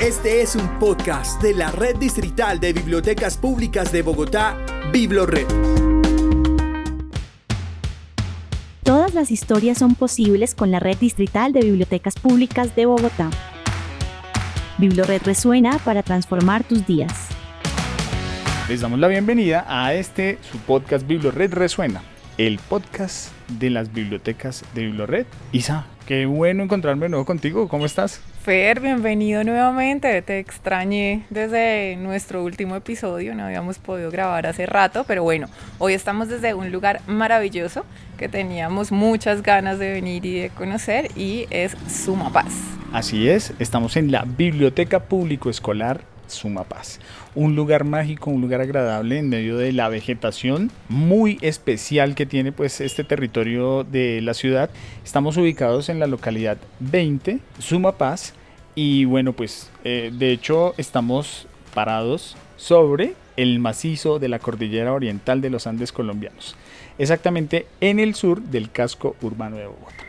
Este 0.00 0.42
es 0.42 0.56
un 0.56 0.68
podcast 0.80 1.40
de 1.40 1.54
la 1.54 1.70
Red 1.70 1.96
Distrital 1.96 2.58
de 2.58 2.72
Bibliotecas 2.72 3.38
Públicas 3.38 3.92
de 3.92 4.02
Bogotá, 4.02 4.58
BibloRed. 4.92 5.46
Todas 8.82 9.14
las 9.14 9.30
historias 9.30 9.78
son 9.78 9.94
posibles 9.94 10.56
con 10.56 10.72
la 10.72 10.80
Red 10.80 10.98
Distrital 10.98 11.52
de 11.52 11.60
Bibliotecas 11.60 12.16
Públicas 12.16 12.74
de 12.74 12.86
Bogotá. 12.86 13.30
BibloRed 14.78 15.22
resuena 15.22 15.78
para 15.78 16.02
transformar 16.02 16.64
tus 16.64 16.84
días. 16.86 17.28
Les 18.68 18.80
damos 18.80 18.98
la 18.98 19.06
bienvenida 19.06 19.64
a 19.68 19.94
este 19.94 20.38
su 20.50 20.58
podcast 20.58 21.06
BibloRed 21.06 21.54
Resuena, 21.54 22.02
el 22.36 22.58
podcast 22.58 23.30
de 23.60 23.70
las 23.70 23.92
bibliotecas 23.92 24.64
de 24.74 24.86
BibloRed. 24.86 25.26
Isa, 25.52 25.86
qué 26.04 26.26
bueno 26.26 26.64
encontrarme 26.64 27.06
de 27.06 27.10
nuevo 27.10 27.24
contigo. 27.24 27.68
¿Cómo 27.68 27.86
estás? 27.86 28.20
Fer, 28.44 28.80
bienvenido 28.80 29.42
nuevamente. 29.42 30.20
Te 30.20 30.38
extrañé 30.38 31.24
desde 31.30 31.96
nuestro 31.96 32.44
último 32.44 32.76
episodio, 32.76 33.34
no 33.34 33.44
habíamos 33.44 33.78
podido 33.78 34.10
grabar 34.10 34.46
hace 34.46 34.66
rato, 34.66 35.04
pero 35.04 35.22
bueno, 35.22 35.46
hoy 35.78 35.94
estamos 35.94 36.28
desde 36.28 36.52
un 36.52 36.70
lugar 36.70 37.00
maravilloso 37.06 37.86
que 38.18 38.28
teníamos 38.28 38.92
muchas 38.92 39.42
ganas 39.42 39.78
de 39.78 39.92
venir 39.92 40.26
y 40.26 40.40
de 40.40 40.50
conocer 40.50 41.08
y 41.16 41.46
es 41.48 41.74
Sumapaz. 41.88 42.52
Así 42.92 43.30
es, 43.30 43.54
estamos 43.58 43.96
en 43.96 44.12
la 44.12 44.26
Biblioteca 44.26 45.04
Público 45.04 45.48
Escolar 45.48 46.02
Sumapaz. 46.34 47.00
Un 47.34 47.56
lugar 47.56 47.84
mágico, 47.84 48.30
un 48.30 48.40
lugar 48.40 48.60
agradable 48.60 49.18
en 49.18 49.28
medio 49.28 49.56
de 49.56 49.72
la 49.72 49.88
vegetación 49.88 50.70
muy 50.88 51.38
especial 51.40 52.14
que 52.14 52.26
tiene 52.26 52.52
pues 52.52 52.80
este 52.80 53.04
territorio 53.04 53.84
de 53.84 54.20
la 54.20 54.34
ciudad. 54.34 54.70
Estamos 55.04 55.36
ubicados 55.36 55.88
en 55.88 55.98
la 55.98 56.06
localidad 56.06 56.58
20, 56.80 57.40
Sumapaz, 57.58 58.34
y 58.74 59.04
bueno 59.04 59.32
pues 59.32 59.70
eh, 59.84 60.10
de 60.12 60.32
hecho 60.32 60.74
estamos 60.78 61.46
parados 61.74 62.36
sobre 62.56 63.14
el 63.36 63.58
macizo 63.58 64.18
de 64.18 64.28
la 64.28 64.38
cordillera 64.38 64.92
oriental 64.92 65.40
de 65.40 65.50
los 65.50 65.66
Andes 65.66 65.92
colombianos, 65.92 66.56
exactamente 66.98 67.66
en 67.80 67.98
el 67.98 68.14
sur 68.14 68.40
del 68.40 68.70
casco 68.70 69.16
urbano 69.22 69.56
de 69.56 69.66
Bogotá. 69.66 70.04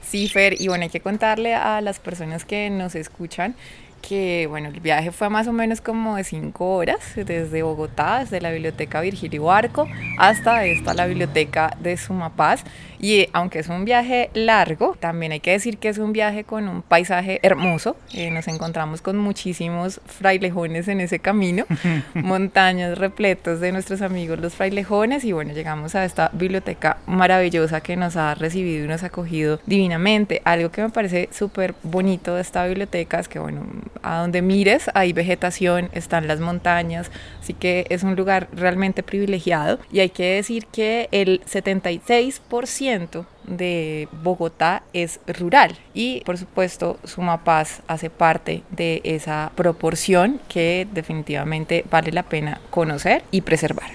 Sí, 0.00 0.26
Fer, 0.28 0.58
y 0.58 0.68
bueno, 0.68 0.84
hay 0.84 0.90
que 0.90 1.00
contarle 1.00 1.54
a 1.54 1.82
las 1.82 1.98
personas 1.98 2.46
que 2.46 2.70
nos 2.70 2.94
escuchan 2.94 3.54
que 4.00 4.46
bueno, 4.48 4.68
el 4.68 4.80
viaje 4.80 5.12
fue 5.12 5.28
más 5.28 5.46
o 5.46 5.52
menos 5.52 5.80
como 5.80 6.16
de 6.16 6.24
cinco 6.24 6.74
horas, 6.74 6.98
desde 7.14 7.62
Bogotá, 7.62 8.20
desde 8.20 8.40
la 8.40 8.50
biblioteca 8.50 9.00
Virgilio 9.00 9.44
Barco 9.44 9.86
hasta 10.18 10.64
esta, 10.64 10.94
la 10.94 11.06
biblioteca 11.06 11.76
de 11.80 11.96
Sumapaz. 11.96 12.64
Y 13.00 13.28
aunque 13.32 13.60
es 13.60 13.68
un 13.68 13.84
viaje 13.84 14.30
largo, 14.34 14.96
también 14.98 15.32
hay 15.32 15.40
que 15.40 15.52
decir 15.52 15.78
que 15.78 15.88
es 15.88 15.98
un 15.98 16.12
viaje 16.12 16.44
con 16.44 16.68
un 16.68 16.82
paisaje 16.82 17.38
hermoso. 17.42 17.96
Eh, 18.12 18.30
nos 18.30 18.48
encontramos 18.48 19.02
con 19.02 19.18
muchísimos 19.18 20.00
frailejones 20.06 20.88
en 20.88 21.00
ese 21.00 21.20
camino, 21.20 21.64
montañas 22.14 22.98
repletas 22.98 23.60
de 23.60 23.72
nuestros 23.72 24.02
amigos 24.02 24.40
los 24.40 24.54
frailejones. 24.54 25.24
Y 25.24 25.32
bueno, 25.32 25.52
llegamos 25.52 25.94
a 25.94 26.04
esta 26.04 26.30
biblioteca 26.32 26.98
maravillosa 27.06 27.80
que 27.80 27.96
nos 27.96 28.16
ha 28.16 28.34
recibido 28.34 28.84
y 28.84 28.88
nos 28.88 29.02
ha 29.04 29.06
acogido 29.06 29.60
divinamente. 29.66 30.42
Algo 30.44 30.70
que 30.70 30.82
me 30.82 30.90
parece 30.90 31.28
súper 31.32 31.74
bonito 31.82 32.34
de 32.34 32.42
esta 32.42 32.66
biblioteca 32.66 33.20
es 33.20 33.28
que, 33.28 33.38
bueno, 33.38 33.62
a 34.02 34.18
donde 34.18 34.42
mires 34.42 34.90
hay 34.94 35.12
vegetación, 35.12 35.90
están 35.92 36.28
las 36.28 36.40
montañas, 36.40 37.10
así 37.40 37.54
que 37.54 37.86
es 37.88 38.02
un 38.02 38.16
lugar 38.16 38.48
realmente 38.52 39.02
privilegiado. 39.02 39.78
Y 39.92 40.00
hay 40.00 40.10
que 40.10 40.34
decir 40.34 40.66
que 40.66 41.08
el 41.12 41.40
76% 41.44 43.26
de 43.48 44.08
Bogotá 44.22 44.82
es 44.92 45.20
rural 45.26 45.76
y 45.94 46.20
por 46.24 46.36
supuesto 46.36 46.98
Sumapaz 47.04 47.80
hace 47.86 48.10
parte 48.10 48.62
de 48.70 49.00
esa 49.04 49.52
proporción 49.54 50.40
que 50.48 50.86
definitivamente 50.92 51.84
vale 51.90 52.12
la 52.12 52.24
pena 52.24 52.60
conocer 52.70 53.22
y 53.30 53.40
preservar. 53.40 53.90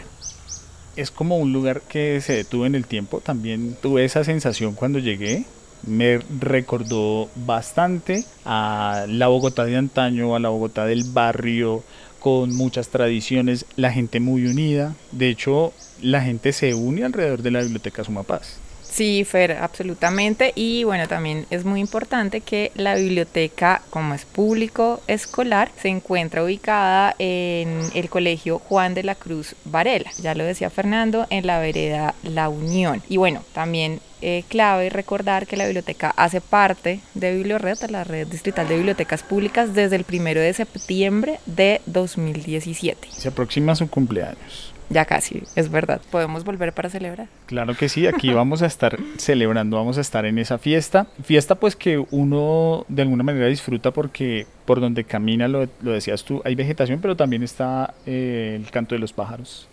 Es 0.96 1.12
como 1.12 1.38
un 1.38 1.54
lugar 1.54 1.82
que 1.82 2.22
se 2.22 2.34
detuvo 2.34 2.66
en 2.66 2.76
el 2.76 2.86
tiempo, 2.86 3.20
también 3.20 3.76
tuve 3.82 4.06
esa 4.06 4.24
sensación 4.24 4.76
cuando 4.76 5.00
llegué, 5.00 5.46
me 5.86 6.20
recordó 6.40 7.30
bastante 7.36 8.24
a 8.46 9.06
la 9.08 9.28
Bogotá 9.28 9.66
de 9.66 9.78
antaño, 9.78 10.36
a 10.36 10.40
la 10.40 10.50
Bogotá 10.50 10.86
del 10.86 11.04
barrio, 11.04 11.84
con 12.20 12.56
muchas 12.56 12.88
tradiciones, 12.88 13.66
la 13.76 13.92
gente 13.92 14.20
muy 14.20 14.46
unida. 14.46 14.96
De 15.12 15.30
hecho, 15.30 15.74
la 16.02 16.22
gente 16.22 16.54
se 16.54 16.74
une 16.74 17.04
alrededor 17.04 17.42
de 17.42 17.52
la 17.52 17.62
Biblioteca 17.62 18.04
Sumapaz. 18.04 18.60
Sí, 18.94 19.26
Fer, 19.26 19.54
absolutamente. 19.54 20.54
Y 20.56 20.84
bueno, 20.84 21.08
también 21.08 21.48
es 21.50 21.66
muy 21.66 21.80
importante 21.80 22.42
que 22.42 22.72
la 22.76 22.94
biblioteca, 22.94 23.82
como 23.90 24.14
es 24.14 24.24
público 24.24 25.02
escolar, 25.08 25.72
se 25.82 25.90
encuentra 25.90 26.44
ubicada 26.44 27.16
en 27.18 27.80
el 27.96 28.08
Colegio 28.10 28.60
Juan 28.60 28.94
de 28.94 29.02
la 29.02 29.16
Cruz 29.16 29.56
Varela. 29.66 30.12
Ya 30.22 30.36
lo 30.36 30.44
decía 30.44 30.70
Fernando, 30.70 31.26
en 31.32 31.48
la 31.48 31.58
vereda 31.58 32.14
La 32.22 32.50
Unión. 32.50 33.02
Y 33.10 33.18
bueno, 33.18 33.42
también 33.54 34.00
eh, 34.24 34.44
clave 34.48 34.90
recordar 34.90 35.46
que 35.46 35.58
la 35.58 35.66
biblioteca 35.66 36.14
hace 36.16 36.40
parte 36.40 37.02
de 37.14 37.36
BiblioRed, 37.36 37.78
la 37.90 38.06
red 38.06 38.26
distrital 38.28 38.70
de 38.70 38.78
bibliotecas 38.78 39.22
públicas, 39.22 39.74
desde 39.74 39.98
el 39.98 40.06
primero 40.06 40.40
de 40.40 40.54
septiembre 40.54 41.40
de 41.46 41.82
2017. 41.88 43.10
Se 43.12 43.28
aproxima 43.28 43.76
su 43.76 43.90
cumpleaños. 43.90 44.74
Ya 44.90 45.06
casi, 45.06 45.44
es 45.56 45.70
verdad. 45.70 46.02
¿Podemos 46.10 46.44
volver 46.44 46.72
para 46.72 46.90
celebrar? 46.90 47.28
Claro 47.48 47.76
que 47.76 47.90
sí, 47.90 48.08
aquí 48.08 48.30
vamos 48.34 48.62
a 48.62 48.68
estar 48.68 48.98
celebrando, 49.18 49.76
vamos 49.76 49.98
a 49.98 50.02
estar 50.02 50.26
en 50.26 50.38
esa 50.38 50.58
fiesta. 50.58 51.08
Fiesta 51.24 51.56
pues 51.56 51.76
que 51.76 51.98
uno 52.12 52.86
de 52.88 53.02
alguna 53.02 53.24
manera 53.24 53.48
disfruta 53.48 53.92
porque 53.92 54.48
por 54.66 54.80
donde 54.80 55.04
camina, 55.04 55.48
lo, 55.48 55.68
decías 55.82 56.24
tú, 56.24 56.42
hay 56.46 56.56
vegetación, 56.56 57.00
pero 57.02 57.18
también 57.18 57.44
está 57.44 57.94
eh, 58.06 58.58
el 58.58 58.72
canto 58.72 58.96
de 58.96 59.00
los 59.00 59.12
pájaros. 59.12 59.68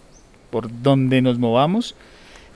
Por 0.50 0.68
donde 0.82 1.22
nos 1.22 1.38
movamos, 1.38 1.94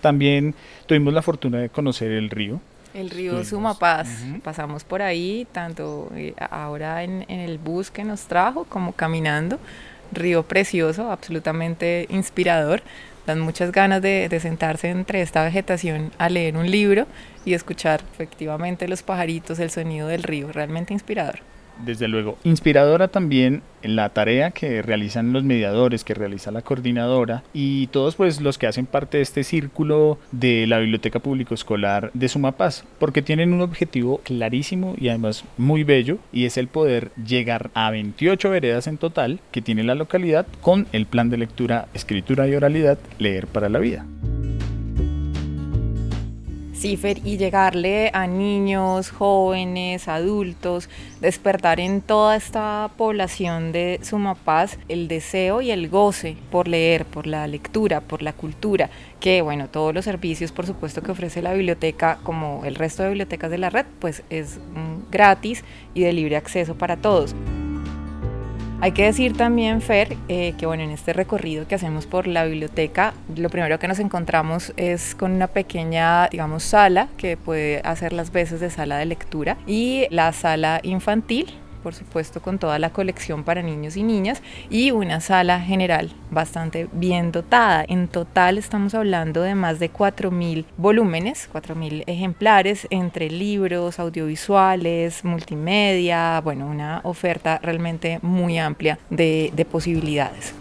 también 0.05 0.55
tuvimos 0.85 1.15
la 1.15 1.23
fortuna 1.23 1.61
de 1.61 1.71
conocer 1.71 2.13
el 2.13 2.29
río. 2.29 2.61
El 2.93 3.09
río 3.09 3.43
Sumapaz, 3.43 4.07
pasamos 4.43 4.85
por 4.85 5.01
ahí, 5.01 5.47
tanto 5.51 6.13
eh, 6.15 6.35
ahora 6.51 7.05
en, 7.05 7.25
en 7.29 7.41
el 7.41 7.57
bus 7.57 7.91
que 7.91 8.05
nos 8.05 8.25
trajo 8.25 8.65
como 8.65 8.93
caminando. 8.93 9.59
Río 10.13 10.43
precioso, 10.43 11.11
absolutamente 11.11 12.07
inspirador. 12.11 12.83
Dan 13.27 13.41
muchas 13.41 13.73
ganas 13.73 14.03
de, 14.03 14.29
de, 14.29 14.41
sentarse 14.41 14.91
entre 14.91 15.23
esta 15.23 15.43
vegetación 15.43 16.13
a 16.19 16.29
leer 16.29 16.59
un 16.59 16.71
libro 16.71 17.07
y 17.47 17.55
escuchar 17.55 18.03
efectivamente 18.13 18.87
los 18.87 19.03
pajaritos, 19.03 19.59
el 19.59 19.71
sonido 19.71 20.09
del 20.09 20.23
río, 20.23 20.53
realmente 20.53 20.93
inspirador 20.93 21.41
desde 21.85 22.09
luego. 22.09 22.39
Inspiradora 22.45 23.09
también 23.09 23.63
la 23.83 24.09
tarea 24.11 24.51
que 24.51 24.83
realizan 24.83 25.33
los 25.33 25.45
mediadores, 25.45 26.05
que 26.05 26.15
realiza 26.15 26.51
la 26.51 26.63
coordinadora 26.63 27.43
y 27.53 27.89
todos 27.89 28.17
pues 28.17 28.41
los 28.41 28.59
que 28.59 28.67
hacen 28.67 28.87
parte 28.87 29.19
de 29.19 29.23
este 29.23 29.45
círculo 29.45 30.19
de 30.33 30.67
la 30.67 30.79
Biblioteca 30.79 31.19
Público 31.19 31.55
Escolar 31.55 32.11
de 32.15 32.29
Sumapaz, 32.29 32.85
porque 32.99 33.23
tienen 33.23 33.53
un 33.53 33.61
objetivo 33.61 34.19
clarísimo 34.25 34.95
y 34.99 35.09
además 35.09 35.45
muy 35.59 35.85
bello 35.85 36.19
y 36.33 36.47
es 36.47 36.57
el 36.57 36.69
poder 36.69 37.11
llegar 37.27 37.71
a 37.75 37.91
28 37.91 38.51
veredas 38.51 38.87
en 38.87 38.99
total 38.99 39.41
que 39.51 39.63
tiene 39.63 39.85
la 39.85 39.95
localidad 39.95 40.47
con 40.61 40.87
el 40.93 41.07
plan 41.07 41.31
de 41.31 41.39
lectura, 41.39 41.89
escritura 41.95 42.49
y 42.49 42.55
oralidad 42.55 42.99
Leer 43.19 43.47
para 43.47 43.69
la 43.69 43.79
Vida 43.79 44.07
y 46.85 47.39
llegarle 47.39 48.11
a 48.13 48.27
niños, 48.27 49.11
jóvenes, 49.11 50.07
adultos, 50.07 50.91
despertar 51.21 51.81
en 51.81 52.03
toda 52.03 52.37
esta 52.37 52.91
población 52.99 53.73
de 53.73 54.01
Sumapaz 54.03 54.77
el 54.89 55.09
deseo 55.09 55.63
y 55.63 55.71
el 55.71 55.89
goce 55.89 56.37
por 56.51 56.69
leer, 56.69 57.07
por 57.07 57.27
la 57.27 57.47
lectura, 57.47 58.03
por 58.03 58.21
la 58.21 58.35
cultura, 58.35 58.91
que 59.19 59.41
bueno, 59.41 59.69
todos 59.69 59.95
los 59.95 60.05
servicios 60.05 60.53
por 60.53 60.67
supuesto 60.67 61.03
que 61.03 61.13
ofrece 61.13 61.41
la 61.41 61.55
biblioteca, 61.55 62.19
como 62.23 62.67
el 62.67 62.75
resto 62.75 63.03
de 63.03 63.09
bibliotecas 63.09 63.51
de 63.51 63.59
la 63.59 63.71
red, 63.71 63.87
pues 63.99 64.23
es 64.29 64.59
mm, 64.59 65.11
gratis 65.11 65.65
y 65.95 66.03
de 66.03 66.13
libre 66.13 66.37
acceso 66.37 66.75
para 66.75 66.99
todos. 66.99 67.35
Hay 68.85 68.93
que 68.93 69.05
decir 69.05 69.35
también, 69.35 69.81
Fer, 69.81 70.15
eh, 70.29 70.53
que 70.59 70.67
bueno, 70.67 70.83
en 70.83 70.91
este 70.91 71.15
recorrido 71.15 71.67
que 71.67 71.75
hacemos 71.75 72.05
por 72.05 72.27
la 72.27 72.45
biblioteca, 72.45 73.15
lo 73.35 73.49
primero 73.49 73.79
que 73.79 73.89
nos 73.89 73.99
encontramos 73.99 74.75
es 74.77 75.15
con 75.15 75.33
una 75.33 75.47
pequeña, 75.47 76.29
digamos, 76.29 76.65
sala 76.65 77.09
que 77.17 77.39
puede 77.39 77.81
hacer 77.83 78.13
las 78.13 78.31
veces 78.31 78.61
de 78.61 78.69
sala 78.69 78.99
de 78.99 79.07
lectura 79.07 79.57
y 79.67 80.05
la 80.11 80.35
sala 80.35 80.81
infantil 80.83 81.47
por 81.85 81.95
supuesto 81.95 82.41
con 82.41 82.59
toda 82.59 82.79
la 82.79 82.91
colección 82.91 83.45
para 83.45 83.63
niños 83.63 83.99
y 83.99 84.03
niñas 84.03 84.43
y 84.71 84.91
una 84.91 85.21
sala 85.21 85.61
general 85.61 86.11
bastante 86.31 86.89
bien 86.93 87.31
dotada. 87.31 87.85
En 87.87 88.09
total 88.09 88.57
estamos 88.57 88.95
hablando 88.95 89.43
de 89.43 89.55
más 89.55 89.79
de 89.79 89.93
4.000 89.93 90.65
volúmenes, 90.79 91.49
4.000 91.53 92.05
ejemplares 92.07 92.87
entre 92.89 93.29
libros, 93.29 93.99
audiovisuales, 93.99 95.25
multimedia, 95.25 96.41
bueno, 96.41 96.67
una 96.67 97.03
oferta 97.05 97.61
realmente 97.63 98.19
muy 98.23 98.59
amplia 98.59 98.99
de, 99.11 99.53
de 99.55 99.65
posibilidades. 99.67 100.55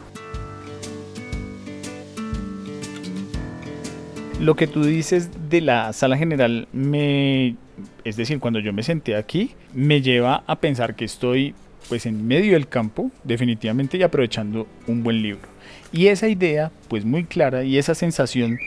Lo 4.41 4.55
que 4.55 4.67
tú 4.67 4.83
dices 4.83 5.29
de 5.49 5.61
la 5.61 5.93
sala 5.93 6.17
general 6.17 6.67
me 6.73 7.55
es 8.03 8.15
decir, 8.15 8.39
cuando 8.39 8.59
yo 8.59 8.73
me 8.73 8.83
senté 8.83 9.15
aquí, 9.15 9.51
me 9.73 10.01
lleva 10.01 10.43
a 10.47 10.57
pensar 10.57 10.95
que 10.95 11.05
estoy 11.05 11.55
pues 11.89 12.05
en 12.05 12.25
medio 12.27 12.53
del 12.53 12.67
campo, 12.67 13.11
definitivamente 13.23 13.97
y 13.97 14.03
aprovechando 14.03 14.67
un 14.87 15.03
buen 15.03 15.21
libro. 15.21 15.47
Y 15.91 16.07
esa 16.07 16.27
idea, 16.27 16.71
pues 16.93 17.05
muy 17.05 17.23
clara, 17.23 17.63
y 17.63 17.79
esa 17.79 17.95
sensación 17.95 18.59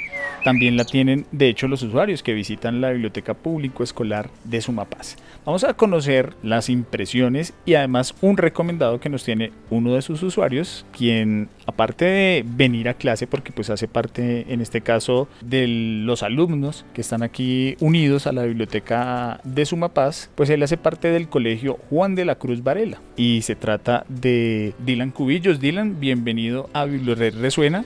también 0.43 0.77
la 0.77 0.85
tienen, 0.85 1.27
de 1.31 1.49
hecho, 1.49 1.69
los 1.69 1.85
usuarios 1.85 2.25
que 2.25 2.35
visitan 2.35 2.81
la 2.81 2.91
biblioteca 2.91 3.35
público 3.35 3.85
escolar 3.85 4.31
de 4.43 4.61
Sumapaz. 4.61 5.15
Vamos 5.45 5.63
a 5.63 5.75
conocer 5.75 6.35
las 6.43 6.69
impresiones 6.69 7.55
y 7.65 7.75
además 7.75 8.17
un 8.23 8.37
recomendado 8.37 8.99
que 8.99 9.09
nos 9.09 9.23
tiene 9.23 9.53
uno 9.71 9.95
de 9.95 10.03
sus 10.03 10.25
usuarios, 10.25 10.85
quien 10.91 11.49
aparte 11.67 12.05
de 12.05 12.45
venir 12.45 12.89
a 12.89 12.95
clase, 12.95 13.29
porque 13.29 13.53
pues 13.53 13.71
hace 13.71 13.87
parte 13.87 14.53
en 14.53 14.61
este 14.61 14.81
caso 14.81 15.29
de 15.41 15.69
los 16.05 16.25
alumnos 16.25 16.85
que 16.95 17.03
están 17.03 17.23
aquí 17.23 17.77
unidos 17.79 18.27
a 18.27 18.33
la 18.33 18.43
biblioteca 18.43 19.41
de 19.45 19.65
Sumapaz, 19.67 20.31
pues 20.35 20.51
él 20.51 20.65
hace 20.65 20.77
parte 20.77 21.13
del 21.13 21.29
colegio 21.29 21.79
Juan 21.91 22.17
de 22.17 22.25
la 22.25 22.35
Cruz 22.35 22.65
Varela 22.65 23.01
y 23.17 23.43
se 23.43 23.55
trata 23.55 24.05
de 24.09 24.75
Dylan 24.85 25.13
Cubillos. 25.13 25.61
Dylan, 25.61 26.01
bienvenido 26.01 26.69
a 26.73 26.87
Bibliored 26.87 27.37
Resuena. 27.41 27.85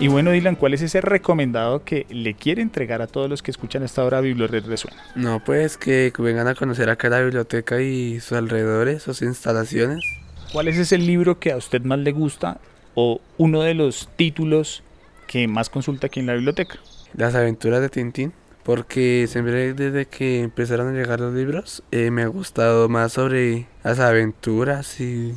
Y 0.00 0.06
bueno, 0.06 0.30
Dylan, 0.30 0.54
¿cuál 0.54 0.74
es 0.74 0.82
ese 0.82 1.00
recomendado 1.00 1.82
que 1.82 2.06
le 2.08 2.34
quiere 2.34 2.62
entregar 2.62 3.02
a 3.02 3.08
todos 3.08 3.28
los 3.28 3.42
que 3.42 3.50
escuchan 3.50 3.82
esta 3.82 4.04
hora 4.04 4.20
Bibliored 4.20 4.64
Resuena? 4.64 5.02
No, 5.16 5.42
pues 5.44 5.76
que 5.76 6.12
vengan 6.16 6.46
a 6.46 6.54
conocer 6.54 6.88
acá 6.88 7.08
la 7.08 7.20
biblioteca 7.20 7.80
y 7.80 8.20
sus 8.20 8.38
alrededores, 8.38 9.02
sus 9.02 9.22
instalaciones. 9.22 10.04
¿Cuál 10.52 10.68
es 10.68 10.78
ese 10.78 10.98
libro 10.98 11.40
que 11.40 11.50
a 11.50 11.56
usted 11.56 11.82
más 11.82 11.98
le 11.98 12.12
gusta 12.12 12.60
o 12.94 13.20
uno 13.38 13.62
de 13.62 13.74
los 13.74 14.08
títulos 14.14 14.84
que 15.26 15.48
más 15.48 15.68
consulta 15.68 16.06
aquí 16.06 16.20
en 16.20 16.26
la 16.26 16.34
biblioteca? 16.34 16.78
Las 17.14 17.34
aventuras 17.34 17.80
de 17.80 17.88
Tintín, 17.88 18.32
porque 18.62 19.26
siempre 19.28 19.74
desde 19.74 20.06
que 20.06 20.42
empezaron 20.42 20.88
a 20.88 20.92
llegar 20.92 21.18
los 21.18 21.34
libros 21.34 21.82
eh, 21.90 22.12
me 22.12 22.22
ha 22.22 22.28
gustado 22.28 22.88
más 22.88 23.14
sobre 23.14 23.66
las 23.82 23.98
aventuras 23.98 25.00
y 25.00 25.34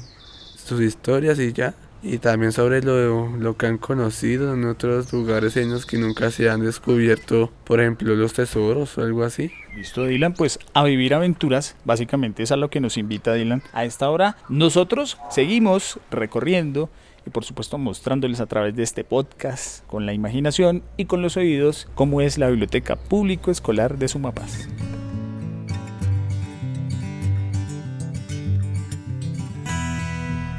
sus 0.55 0.81
historias 0.81 1.39
y 1.39 1.51
ya 1.51 1.73
y 2.03 2.17
también 2.17 2.51
sobre 2.51 2.81
lo, 2.81 3.35
lo, 3.37 3.57
que 3.57 3.67
han 3.67 3.77
conocido 3.77 4.53
en 4.53 4.65
otros 4.65 5.13
lugares 5.13 5.55
en 5.57 5.71
los 5.71 5.85
que 5.85 5.97
nunca 5.97 6.31
se 6.31 6.49
han 6.49 6.61
descubierto, 6.61 7.51
por 7.63 7.79
ejemplo, 7.79 8.15
los 8.15 8.33
tesoros 8.33 8.97
o 8.97 9.01
algo 9.01 9.23
así. 9.23 9.51
Listo, 9.75 10.05
Dylan, 10.05 10.33
pues 10.33 10.59
a 10.73 10.83
vivir 10.83 11.13
aventuras, 11.13 11.75
básicamente 11.85 12.43
es 12.43 12.51
a 12.51 12.57
lo 12.57 12.69
que 12.69 12.79
nos 12.79 12.97
invita 12.97 13.33
Dylan. 13.33 13.61
A 13.73 13.85
esta 13.85 14.09
hora 14.09 14.37
nosotros 14.49 15.17
seguimos 15.29 15.99
recorriendo 16.09 16.89
y 17.25 17.29
por 17.29 17.45
supuesto 17.45 17.77
mostrándoles 17.77 18.39
a 18.39 18.47
través 18.47 18.75
de 18.75 18.83
este 18.83 19.03
podcast 19.03 19.85
con 19.85 20.05
la 20.05 20.13
imaginación 20.13 20.83
y 20.97 21.05
con 21.05 21.21
los 21.21 21.37
oídos 21.37 21.87
cómo 21.93 22.21
es 22.21 22.37
la 22.37 22.49
biblioteca 22.49 22.95
público 22.95 23.51
escolar 23.51 23.97
de 23.97 24.07
Sumapaz. 24.07 24.67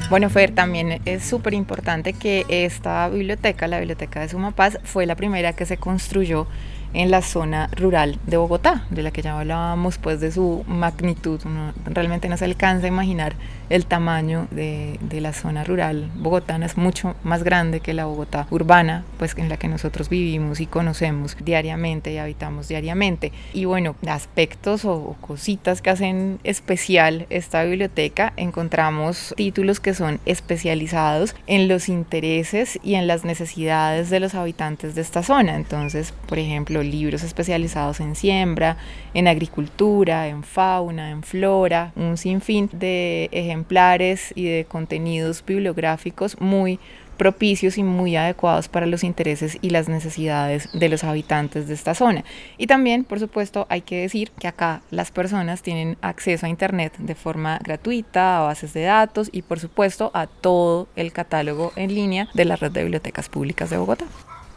Bueno, 0.09 0.29
Fer, 0.29 0.51
también 0.51 1.01
es 1.05 1.23
súper 1.23 1.53
importante 1.53 2.13
que 2.13 2.45
esta 2.49 3.09
biblioteca, 3.09 3.67
la 3.67 3.79
biblioteca 3.79 4.19
de 4.19 4.29
Sumapaz, 4.29 4.77
fue 4.83 5.05
la 5.05 5.15
primera 5.15 5.53
que 5.53 5.65
se 5.65 5.77
construyó 5.77 6.45
en 6.93 7.11
la 7.11 7.21
zona 7.21 7.69
rural 7.75 8.19
de 8.25 8.37
Bogotá, 8.37 8.85
de 8.89 9.03
la 9.03 9.11
que 9.11 9.21
ya 9.21 9.39
hablábamos 9.39 9.97
pues 9.97 10.19
de 10.19 10.31
su 10.31 10.63
magnitud. 10.67 11.39
realmente 11.85 12.29
no 12.29 12.37
se 12.37 12.45
alcanza 12.45 12.85
a 12.85 12.89
imaginar 12.89 13.35
el 13.69 13.85
tamaño 13.85 14.47
de, 14.51 14.99
de, 15.01 15.21
la 15.21 15.33
zona 15.33 15.63
rural 15.63 16.11
bogotana, 16.15 16.65
es 16.65 16.77
mucho 16.77 17.15
más 17.23 17.43
grande 17.43 17.79
que 17.79 17.93
la 17.93 18.05
Bogotá 18.05 18.45
urbana, 18.51 19.03
pues 19.17 19.35
en 19.37 19.49
la 19.49 19.57
que 19.57 19.67
nosotros 19.67 20.09
vivimos 20.09 20.59
y 20.59 20.67
conocemos 20.67 21.35
diariamente 21.43 22.13
y 22.13 22.17
habitamos 22.17 22.67
diariamente. 22.67 23.31
Y 23.53 23.65
bueno, 23.65 23.95
aspectos 24.07 24.85
o, 24.85 25.15
cositas 25.21 25.81
que 25.81 25.89
hacen 25.89 26.39
especial 26.43 27.25
esta 27.31 27.63
biblioteca, 27.63 28.33
encontramos 28.37 29.33
títulos 29.37 29.79
que 29.79 29.93
son 29.93 30.19
especializados 30.25 31.35
en 31.47 31.67
los 31.67 31.89
intereses 31.89 32.79
y 32.83 32.95
en 32.95 33.07
las 33.07 33.25
necesidades 33.25 34.09
de 34.09 34.19
los 34.19 34.35
habitantes 34.35 34.93
de 34.93 35.01
esta 35.01 35.23
zona. 35.23 35.55
Entonces, 35.55 36.13
por 36.27 36.37
ejemplo, 36.37 36.82
libros 36.83 37.23
especializados 37.23 37.99
en 37.99 38.15
siembra, 38.15 38.77
en 39.13 39.27
agricultura, 39.27 40.27
en 40.27 40.43
fauna, 40.43 41.11
en 41.11 41.23
flora, 41.23 41.91
un 41.95 42.17
sinfín 42.17 42.69
de 42.71 43.29
ejemplares 43.31 44.31
y 44.35 44.45
de 44.45 44.65
contenidos 44.65 45.43
bibliográficos 45.45 46.39
muy 46.39 46.79
propicios 47.17 47.77
y 47.77 47.83
muy 47.83 48.15
adecuados 48.15 48.67
para 48.67 48.85
los 48.85 49.03
intereses 49.03 49.57
y 49.61 49.69
las 49.69 49.87
necesidades 49.87 50.69
de 50.73 50.89
los 50.89 51.03
habitantes 51.03 51.67
de 51.67 51.73
esta 51.73 51.93
zona. 51.95 52.23
Y 52.57 52.67
también, 52.67 53.03
por 53.03 53.19
supuesto, 53.19 53.65
hay 53.69 53.81
que 53.81 54.01
decir 54.01 54.31
que 54.31 54.47
acá 54.47 54.81
las 54.91 55.11
personas 55.11 55.61
tienen 55.61 55.97
acceso 56.01 56.45
a 56.45 56.49
Internet 56.49 56.93
de 56.97 57.15
forma 57.15 57.59
gratuita, 57.63 58.39
a 58.39 58.41
bases 58.41 58.73
de 58.73 58.83
datos 58.83 59.29
y, 59.31 59.41
por 59.41 59.59
supuesto, 59.59 60.11
a 60.13 60.27
todo 60.27 60.87
el 60.95 61.13
catálogo 61.13 61.71
en 61.75 61.93
línea 61.93 62.27
de 62.33 62.45
la 62.45 62.55
red 62.55 62.71
de 62.71 62.83
bibliotecas 62.83 63.29
públicas 63.29 63.69
de 63.69 63.77
Bogotá 63.77 64.05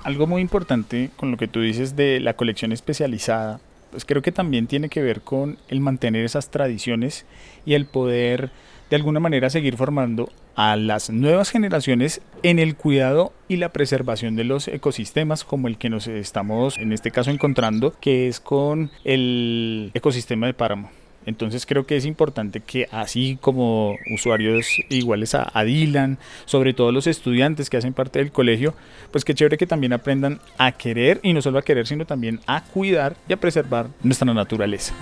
algo 0.07 0.29
muy 0.29 0.41
importante 0.41 1.11
con 1.17 1.33
lo 1.33 1.37
que 1.37 1.49
tú 1.49 1.61
dices 1.61 1.97
de 1.97 2.21
la 2.21 2.35
colección 2.35 2.71
especializada, 2.71 3.59
pues 3.91 4.05
creo 4.05 4.23
que 4.23 4.31
también 4.31 4.69
tiene 4.69 4.89
que 4.89 5.03
ver 5.03 5.21
con 5.21 5.59
el 5.67 5.81
mantener 5.81 6.25
esas 6.25 6.49
tradiciones 6.49 7.27
y 7.65 7.75
el 7.75 7.87
poder 7.87 8.51
de 8.89 8.95
alguna 8.95 9.19
manera 9.19 9.51
seguir 9.51 9.77
formando 9.77 10.31
a 10.55 10.77
las 10.77 11.11
nuevas 11.11 11.51
generaciones 11.51 12.21
en 12.45 12.61
el 12.61 12.77
cuidado 12.77 13.33
y 13.49 13.57
la 13.57 13.73
preservación 13.73 14.37
de 14.37 14.45
los 14.45 14.69
ecosistemas 14.69 15.43
como 15.43 15.67
el 15.67 15.77
que 15.77 15.91
nos 15.91 16.07
estamos 16.07 16.79
en 16.79 16.93
este 16.93 17.11
caso 17.11 17.33
encontrando, 17.33 17.93
que 18.01 18.29
es 18.29 18.39
con 18.39 18.93
el 19.03 19.91
ecosistema 19.93 20.47
de 20.47 20.55
páramo. 20.55 20.89
Entonces 21.27 21.67
creo 21.67 21.87
que 21.87 21.97
es 21.97 22.07
importante 22.07 22.61
que 22.61 22.89
así 22.91 23.37
como 23.41 23.97
usuarios 24.15 24.67
iguales 24.89 25.35
a, 25.35 25.51
a, 25.53 25.65
Dylan, 25.65 26.19
sobre 26.45 26.73
todo 26.73 26.93
los 26.93 27.07
estudiantes 27.07 27.69
que 27.69 27.77
hacen 27.77 27.93
parte 27.93 28.21
del 28.21 28.33
colegio, 28.33 28.75
pues 29.11 29.25
qué 29.25 29.35
chévere 29.35 29.59
que 29.59 29.67
también 29.67 29.93
aprendan 29.93 30.41
a 30.57 30.73
querer 30.73 31.21
y 31.23 31.33
no 31.33 31.43
solo 31.43 31.59
a 31.59 31.63
querer, 31.63 31.87
sino 31.87 32.07
también 32.07 32.41
a 32.47 32.63
cuidar 32.63 33.17
y 33.29 33.33
a 33.33 33.37
preservar 33.37 33.89
nuestra 34.03 34.33
naturaleza. 34.33 34.95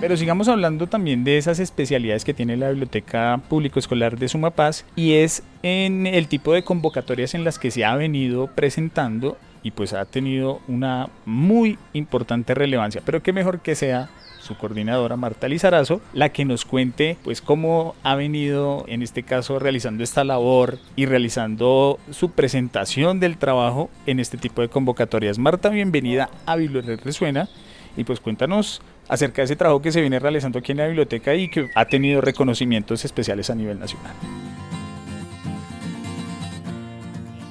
Pero 0.00 0.16
sigamos 0.16 0.48
hablando 0.48 0.86
también 0.86 1.24
de 1.24 1.36
esas 1.36 1.58
especialidades 1.58 2.24
que 2.24 2.32
tiene 2.32 2.56
la 2.56 2.70
Biblioteca 2.70 3.38
Público 3.50 3.78
Escolar 3.78 4.18
de 4.18 4.28
Sumapaz 4.28 4.86
y 4.96 5.12
es 5.12 5.42
en 5.62 6.06
el 6.06 6.26
tipo 6.26 6.54
de 6.54 6.64
convocatorias 6.64 7.34
en 7.34 7.44
las 7.44 7.58
que 7.58 7.70
se 7.70 7.84
ha 7.84 7.94
venido 7.96 8.46
presentando 8.46 9.36
y 9.62 9.72
pues 9.72 9.92
ha 9.92 10.04
tenido 10.04 10.60
una 10.68 11.08
muy 11.24 11.78
importante 11.92 12.54
relevancia. 12.54 13.02
Pero 13.04 13.22
qué 13.22 13.32
mejor 13.32 13.60
que 13.60 13.74
sea 13.74 14.10
su 14.40 14.56
coordinadora 14.56 15.16
Marta 15.16 15.48
Lizarazo, 15.48 16.00
la 16.12 16.30
que 16.30 16.44
nos 16.44 16.64
cuente 16.64 17.16
pues 17.22 17.40
cómo 17.42 17.94
ha 18.02 18.14
venido 18.14 18.84
en 18.88 19.02
este 19.02 19.22
caso 19.22 19.58
realizando 19.58 20.02
esta 20.02 20.24
labor 20.24 20.78
y 20.96 21.06
realizando 21.06 21.98
su 22.10 22.30
presentación 22.30 23.20
del 23.20 23.36
trabajo 23.36 23.90
en 24.06 24.18
este 24.18 24.38
tipo 24.38 24.62
de 24.62 24.68
convocatorias. 24.68 25.38
Marta, 25.38 25.68
bienvenida 25.68 26.30
a 26.46 26.56
Biblioteca 26.56 27.02
Resuena 27.04 27.48
y 27.96 28.04
pues 28.04 28.20
cuéntanos 28.20 28.80
acerca 29.08 29.42
de 29.42 29.46
ese 29.46 29.56
trabajo 29.56 29.82
que 29.82 29.92
se 29.92 30.00
viene 30.00 30.18
realizando 30.18 30.58
aquí 30.58 30.72
en 30.72 30.78
la 30.78 30.86
biblioteca 30.86 31.34
y 31.34 31.48
que 31.48 31.68
ha 31.74 31.84
tenido 31.84 32.20
reconocimientos 32.20 33.04
especiales 33.04 33.50
a 33.50 33.54
nivel 33.54 33.78
nacional. 33.78 34.14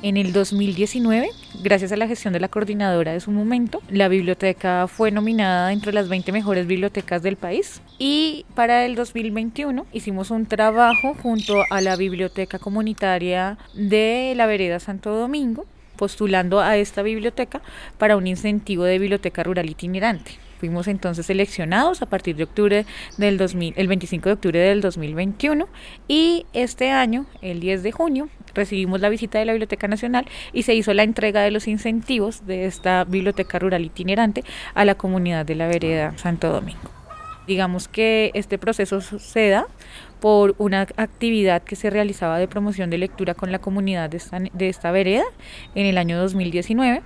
En 0.01 0.15
el 0.15 0.31
2019, 0.31 1.29
gracias 1.61 1.91
a 1.91 1.97
la 1.97 2.07
gestión 2.07 2.33
de 2.33 2.39
la 2.39 2.47
coordinadora 2.47 3.13
de 3.13 3.19
su 3.19 3.31
momento, 3.31 3.81
la 3.89 4.07
biblioteca 4.07 4.87
fue 4.87 5.11
nominada 5.11 5.71
entre 5.73 5.93
las 5.93 6.09
20 6.09 6.31
mejores 6.31 6.67
bibliotecas 6.67 7.21
del 7.21 7.35
país. 7.35 7.81
Y 7.97 8.45
para 8.55 8.85
el 8.85 8.95
2021 8.95 9.85
hicimos 9.91 10.31
un 10.31 10.45
trabajo 10.45 11.15
junto 11.21 11.63
a 11.69 11.81
la 11.81 11.95
Biblioteca 11.95 12.59
Comunitaria 12.59 13.57
de 13.73 14.33
la 14.35 14.45
Vereda 14.45 14.79
Santo 14.79 15.15
Domingo, 15.15 15.65
postulando 15.97 16.59
a 16.61 16.77
esta 16.77 17.01
biblioteca 17.01 17.61
para 17.97 18.15
un 18.15 18.27
incentivo 18.27 18.83
de 18.85 18.99
biblioteca 18.99 19.43
rural 19.43 19.69
itinerante. 19.69 20.48
Fuimos 20.59 20.89
entonces 20.89 21.25
seleccionados 21.25 22.01
a 22.01 22.05
partir 22.05 22.35
de 22.35 22.43
octubre 22.43 22.85
del 23.17 23.37
2000, 23.37 23.75
el 23.77 23.87
25 23.87 24.27
de 24.27 24.33
octubre 24.33 24.59
del 24.59 24.81
2021 24.81 25.67
y 26.09 26.45
este 26.51 26.91
año, 26.91 27.25
el 27.41 27.61
10 27.61 27.81
de 27.81 27.93
junio, 27.93 28.29
recibimos 28.53 28.99
la 28.99 29.07
visita 29.07 29.39
de 29.39 29.45
la 29.45 29.53
Biblioteca 29.53 29.87
Nacional 29.87 30.25
y 30.51 30.63
se 30.63 30.75
hizo 30.75 30.93
la 30.93 31.03
entrega 31.03 31.41
de 31.41 31.51
los 31.51 31.69
incentivos 31.69 32.45
de 32.45 32.65
esta 32.65 33.05
biblioteca 33.05 33.57
rural 33.57 33.85
itinerante 33.85 34.43
a 34.73 34.83
la 34.83 34.95
comunidad 34.95 35.45
de 35.45 35.55
la 35.55 35.67
vereda 35.67 36.17
Santo 36.17 36.51
Domingo. 36.51 36.91
Digamos 37.47 37.87
que 37.87 38.31
este 38.33 38.57
proceso 38.57 38.99
se 38.99 39.49
da 39.49 39.65
por 40.19 40.55
una 40.57 40.81
actividad 40.97 41.63
que 41.63 41.77
se 41.77 41.89
realizaba 41.89 42.37
de 42.37 42.49
promoción 42.49 42.89
de 42.89 42.97
lectura 42.97 43.33
con 43.33 43.51
la 43.51 43.59
comunidad 43.59 44.09
de 44.09 44.17
esta, 44.17 44.39
de 44.39 44.69
esta 44.69 44.91
vereda 44.91 45.23
en 45.73 45.85
el 45.85 45.97
año 45.97 46.19
2019 46.19 47.01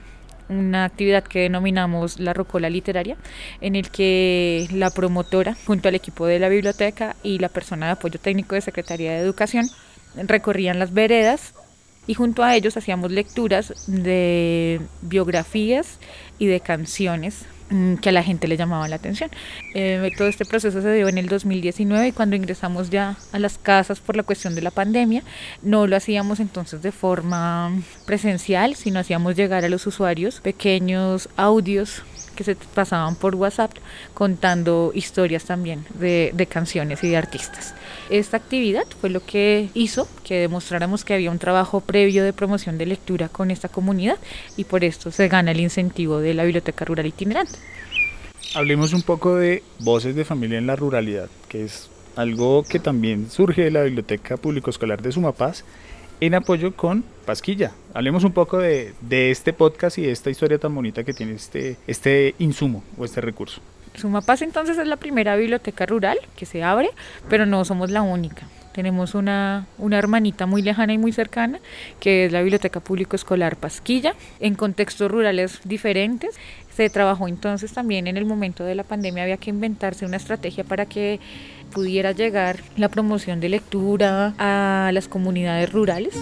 una 0.50 0.86
actividad 0.86 1.24
que 1.24 1.40
denominamos 1.40 2.20
la 2.20 2.34
Rocola 2.34 2.70
Literaria, 2.70 3.18
en 3.62 3.76
el 3.76 3.90
que 3.90 4.68
la 4.72 4.90
promotora, 4.90 5.56
junto 5.66 5.88
al 5.90 5.96
equipo 5.96 6.26
de 6.26 6.40
la 6.40 6.50
biblioteca 6.50 7.16
y 7.24 7.40
la 7.40 7.50
persona 7.50 7.88
de 7.88 7.92
apoyo 7.94 8.20
técnico 8.20 8.56
de 8.56 8.62
Secretaría 8.62 9.14
de 9.14 9.20
Educación, 9.20 9.70
recorrían 10.16 10.80
las 10.80 10.94
veredas 10.94 11.54
y 12.06 12.14
junto 12.14 12.44
a 12.44 12.56
ellos 12.56 12.76
hacíamos 12.78 13.12
lecturas 13.12 13.74
de 13.88 14.82
biografías 15.02 16.00
y 16.38 16.48
de 16.48 16.60
canciones 16.60 17.46
que 18.02 18.10
a 18.10 18.12
la 18.12 18.24
gente 18.24 18.48
le 18.48 18.58
llamaba 18.58 18.88
la 18.88 18.96
atención. 18.96 19.30
Eh, 19.74 20.12
todo 20.18 20.28
este 20.28 20.46
proceso 20.46 20.82
se 20.82 20.94
dio 20.94 21.08
en 21.08 21.18
el 21.18 21.28
2019 21.28 22.08
y 22.08 22.12
cuando 22.12 22.36
ingresamos 22.36 22.90
ya 22.90 23.16
a 23.32 23.40
las 23.40 23.58
casas 23.58 24.00
por 24.00 24.16
la 24.16 24.24
cuestión 24.24 24.56
de 24.56 24.62
la 24.62 24.72
pandemia, 24.72 25.24
no 25.62 25.88
lo 25.88 25.96
hacíamos 25.96 26.40
entonces 26.40 26.82
de 26.82 26.92
forma 26.92 27.72
presencial, 28.06 28.76
sino 28.76 29.00
hacíamos 29.00 29.36
llegar 29.36 29.66
a 29.66 29.70
los 29.70 29.88
usuarios 29.88 30.42
pequeños 30.42 31.30
audios 31.36 32.04
que 32.34 32.44
se 32.44 32.56
pasaban 32.56 33.16
por 33.16 33.36
WhatsApp 33.36 33.72
contando 34.14 34.92
historias 34.94 35.46
también 35.46 35.86
de, 35.94 36.48
canciones 36.50 37.04
y 37.04 37.10
de 37.10 37.18
artistas. 37.18 37.74
Esta 38.10 38.38
actividad 38.38 38.86
fue 39.00 39.10
lo 39.10 39.26
que 39.26 39.70
hizo 39.74 40.08
que 40.24 40.40
demostráramos 40.40 41.06
que 41.06 41.14
había 41.14 41.32
un 41.32 41.40
trabajo 41.40 41.80
previo 41.80 42.24
de 42.24 42.34
promoción 42.34 42.78
de 42.78 42.86
lectura 42.86 43.30
con 43.30 43.52
esta 43.52 43.70
comunidad 43.70 44.18
y 44.58 44.66
por 44.66 44.84
esto 44.84 45.12
se 45.12 45.28
gana 45.28 45.52
el 45.52 45.60
incentivo 45.60 46.20
de 46.20 46.34
la 46.34 46.44
Biblioteca 46.44 46.86
Rural 46.86 47.06
Itinerante. 47.06 47.58
Hablemos 48.56 48.94
un 48.94 49.02
poco 49.02 49.36
de 49.36 49.64
Voces 49.80 50.16
de 50.16 50.26
Familia 50.26 50.58
en 50.58 50.68
la 50.68 50.76
Ruralidad, 50.76 51.30
que 51.48 51.64
es 51.64 51.90
algo 52.16 52.64
que 52.64 52.80
también 52.80 53.32
surge 53.32 53.64
de 53.64 53.72
la 53.72 53.84
Biblioteca 53.84 54.38
Público 54.38 54.70
Escolar 54.70 55.02
de 55.02 55.12
Sumapaz 55.12 55.64
en 56.26 56.36
apoyo 56.36 56.74
con 56.74 57.04
Pasquilla. 57.26 57.74
Hablemos 57.94 58.24
un 58.24 58.32
poco 58.32 58.58
de, 58.58 58.94
este 59.10 59.52
podcast 59.52 59.98
y 59.98 60.04
de 60.04 60.12
esta 60.12 60.30
historia 60.30 60.58
tan 60.58 60.74
bonita 60.74 61.04
que 61.04 61.14
tiene 61.14 61.34
este, 61.34 61.76
este 61.86 62.34
insumo 62.40 62.82
o 62.98 63.04
este 63.04 63.20
recurso. 63.20 63.60
Sumapaz 63.96 64.42
entonces 64.42 64.78
es 64.78 64.88
la 64.88 64.96
primera 64.96 65.36
biblioteca 65.36 65.86
rural 65.86 66.18
que 66.38 66.46
se 66.46 66.64
abre, 66.64 66.92
pero 67.28 67.46
no 67.46 67.66
somos 67.66 67.92
la 67.92 68.02
única. 68.04 68.48
Tenemos 68.74 69.14
una, 69.14 69.68
una 69.78 69.98
hermanita 69.98 70.46
muy 70.46 70.62
lejana 70.62 70.94
y 70.94 70.98
muy 70.98 71.12
cercana, 71.12 71.60
que 72.00 72.26
es 72.26 72.32
la 72.32 72.42
Biblioteca 72.42 72.80
Público 72.80 73.16
Escolar 73.16 73.56
Pasquilla, 73.56 74.16
en 74.40 74.56
contextos 74.56 75.12
rurales 75.12 75.60
diferentes. 75.64 76.36
Se 76.76 76.90
trabajó 76.90 77.28
entonces 77.28 77.72
también 77.72 78.08
en 78.08 78.18
el 78.18 78.26
momento 78.26 78.64
de 78.64 78.74
la 78.74 78.84
pandemia, 78.84 79.24
había 79.24 79.38
que 79.38 79.52
inventarse 79.52 80.06
una 80.08 80.18
estrategia 80.18 80.64
para 80.64 80.88
que 80.88 81.20
pudiera 81.72 82.12
llegar 82.12 82.58
la 82.76 82.90
promoción 82.90 83.40
de 83.40 83.50
lectura 83.50 84.34
a 84.40 84.92
las 84.92 85.08
comunidades 85.08 85.72
rurales. 85.72 86.16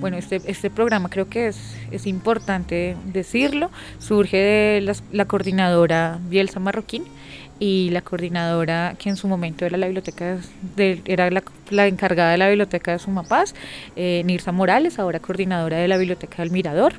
Bueno, 0.00 0.18
este, 0.18 0.42
este 0.46 0.70
programa 0.70 1.08
creo 1.08 1.28
que 1.30 1.46
es, 1.46 1.76
es 1.90 2.06
importante 2.06 2.96
decirlo, 3.06 3.70
surge 3.98 4.36
de 4.36 4.80
la, 4.82 4.94
la 5.12 5.24
coordinadora 5.24 6.18
Bielsa 6.28 6.60
Marroquín 6.60 7.04
y 7.58 7.90
la 7.90 8.02
coordinadora 8.02 8.96
que 8.98 9.08
en 9.08 9.16
su 9.16 9.28
momento 9.28 9.64
era 9.64 9.76
la 9.76 9.86
biblioteca 9.86 10.38
de, 10.76 11.02
era 11.04 11.30
la, 11.30 11.42
la, 11.70 11.86
encargada 11.86 12.32
de 12.32 12.38
la 12.38 12.48
biblioteca 12.48 12.92
de 12.92 12.98
Sumapaz, 12.98 13.54
eh, 13.96 14.22
Nirsa 14.24 14.52
Morales, 14.52 14.98
ahora 14.98 15.20
coordinadora 15.20 15.78
de 15.78 15.88
la 15.88 15.96
biblioteca 15.96 16.42
del 16.42 16.50
Mirador. 16.50 16.94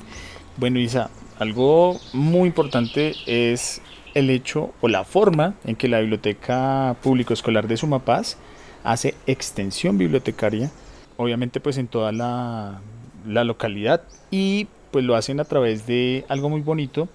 Bueno, 0.57 0.79
Isa, 0.79 1.11
algo 1.39 2.01
muy 2.15 2.47
importante 2.49 3.15
es 3.27 3.83
el 4.15 4.31
hecho 4.31 4.73
o 4.81 4.89
la 4.89 5.05
forma 5.05 5.57
en 5.67 5.77
que 5.77 5.89
la 5.89 6.01
Biblioteca 6.01 6.97
Público 7.03 7.35
Escolar 7.35 7.69
de 7.69 7.77
Sumapaz 7.77 8.39
hace 8.83 9.15
extensión 9.27 9.99
bibliotecaria, 9.99 10.71
obviamente 11.19 11.61
pues 11.61 11.77
en 11.77 11.87
toda 11.87 12.13
la, 12.13 12.81
la 13.27 13.45
localidad 13.45 14.01
y 14.31 14.69
pues 14.93 15.05
lo 15.05 15.17
hacen 15.17 15.39
a 15.39 15.45
través 15.45 15.87
de 15.87 16.25
algo 16.31 16.49
muy 16.49 16.63
bonito 16.63 17.11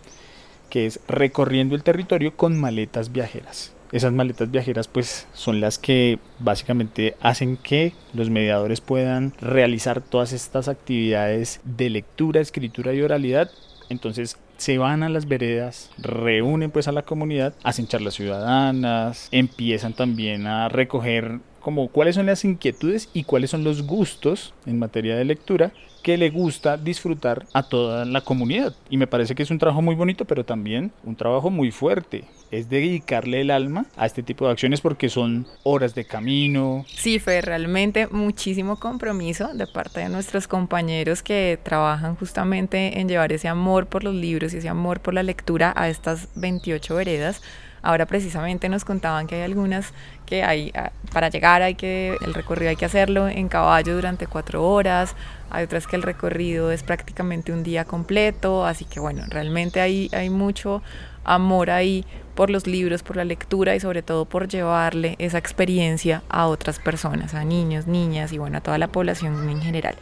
que 0.70 0.86
es 0.86 1.00
recorriendo 1.08 1.74
el 1.74 1.82
territorio 1.82 2.38
con 2.38 2.56
maletas 2.56 3.12
viajeras. 3.12 3.74
Esas 3.92 4.14
maletas 4.14 4.50
viajeras 4.50 4.88
pues 4.88 5.28
son 5.34 5.60
las 5.60 5.78
que 5.78 6.20
básicamente 6.40 7.16
hacen 7.22 7.58
que 7.58 7.94
los 8.14 8.30
mediadores 8.30 8.80
puedan 8.80 9.34
realizar 9.42 10.02
todas 10.02 10.32
estas 10.32 10.68
actividades 10.68 11.60
de 11.66 11.90
lectura, 11.90 12.40
escritura 12.40 12.94
y 12.94 13.02
oralidad. 13.02 13.52
Entonces 13.90 14.38
se 14.56 14.78
van 14.78 15.04
a 15.04 15.10
las 15.10 15.28
veredas, 15.28 15.90
reúnen 15.98 16.72
pues 16.72 16.88
a 16.88 16.92
la 16.92 17.02
comunidad, 17.02 17.54
hacen 17.64 17.88
charlas 17.88 18.14
ciudadanas, 18.14 19.28
empiezan 19.32 19.94
también 19.94 20.48
a 20.48 20.70
recoger 20.70 21.40
como 21.60 21.90
cuáles 21.90 22.16
son 22.16 22.28
las 22.28 22.46
inquietudes 22.46 23.10
y 23.14 23.24
cuáles 23.24 23.50
son 23.50 23.64
los 23.64 23.84
gustos 23.84 24.54
en 24.66 24.80
materia 24.80 25.16
de 25.16 25.26
lectura 25.26 25.72
que 26.04 26.18
le 26.18 26.30
gusta 26.30 26.78
disfrutar 26.78 27.46
a 27.54 27.64
toda 27.64 28.06
la 28.06 28.22
comunidad. 28.22 28.76
Y 28.90 28.98
me 28.98 29.08
parece 29.08 29.36
que 29.36 29.44
es 29.44 29.52
un 29.52 29.60
trabajo 29.60 29.82
muy 29.82 29.96
bonito, 29.96 30.26
pero 30.26 30.44
también 30.44 30.92
un 31.04 31.16
trabajo 31.16 31.50
muy 31.50 31.72
fuerte. 31.72 32.26
Es 32.52 32.70
dedicarle 32.70 33.42
el 33.42 33.50
alma 33.50 33.86
a 33.96 34.06
este 34.06 34.24
tipo 34.24 34.46
de 34.46 34.52
acciones 34.52 34.82
porque 34.82 35.08
son 35.10 35.48
horas 35.64 35.96
de 35.96 36.06
camino. 36.06 36.86
Sí, 36.88 37.18
fue 37.18 37.40
realmente 37.42 38.08
muchísimo 38.08 38.78
compromiso 38.78 39.54
de 39.54 39.68
parte 39.68 40.02
de 40.02 40.10
nuestros 40.10 40.50
compañeros 40.50 41.24
que 41.24 41.58
trabajan 41.64 42.18
justamente 42.18 43.00
en 43.00 43.08
llevar 43.08 43.32
ese 43.32 43.48
amor 43.48 43.88
por 43.88 44.04
los 44.04 44.14
libros 44.14 44.54
y 44.54 44.58
ese 44.58 44.68
amor 44.68 45.00
por 45.00 45.14
la 45.14 45.24
lectura 45.24 45.74
a 45.76 45.88
estas 45.88 46.28
28 46.36 46.94
veredas. 46.96 47.42
Ahora 47.84 48.06
precisamente 48.06 48.70
nos 48.70 48.86
contaban 48.86 49.26
que 49.26 49.36
hay 49.36 49.42
algunas 49.42 49.94
que 50.26 50.44
hay, 50.44 50.72
ah, 50.76 50.92
para 51.12 51.30
llegar 51.30 51.62
hay 51.62 51.76
que, 51.76 52.16
el 52.22 52.34
recorrido 52.34 52.70
hay 52.70 52.76
que 52.76 52.86
hacerlo 52.86 53.28
en 53.28 53.48
caballo 53.48 53.96
durante 53.96 54.28
cuatro 54.28 54.68
horas, 54.68 55.16
hay 55.50 55.64
otras 55.64 55.88
que 55.88 55.96
el 55.96 56.04
recorrido 56.04 56.72
es 56.72 56.84
prácticamente 56.84 57.52
un 57.52 57.64
día 57.64 57.86
completo, 57.86 58.66
así 58.66 58.86
que 58.86 59.00
bueno, 59.00 59.24
realmente 59.30 59.82
hay, 59.82 60.10
hay 60.14 60.30
mucho 60.30 60.84
amor 61.24 61.72
ahí 61.72 62.06
por 62.42 62.50
los 62.50 62.66
libros, 62.66 63.04
por 63.04 63.18
la 63.18 63.24
lectura 63.24 63.76
y 63.76 63.80
sobre 63.80 64.02
todo 64.02 64.26
por 64.26 64.48
llevarle 64.48 65.16
esa 65.20 65.38
experiencia 65.38 66.24
a 66.28 66.48
otras 66.48 66.80
personas, 66.80 67.36
a 67.36 67.44
niños, 67.44 67.86
niñas 67.86 68.34
y 68.34 68.40
bueno, 68.40 68.58
a 68.58 68.62
toda 68.62 68.80
la 68.80 68.88
población 68.88 69.48
en 69.48 69.62
general. 69.62 69.94